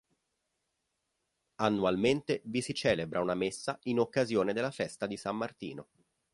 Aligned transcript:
Annualmente 1.57 2.41
vi 2.45 2.61
si 2.63 2.73
celebra 2.73 3.21
una 3.21 3.35
messa 3.35 3.77
in 3.83 3.99
occasione 3.99 4.51
della 4.51 4.71
festa 4.71 5.05
di 5.05 5.15
San 5.15 5.37
Martino. 5.37 5.87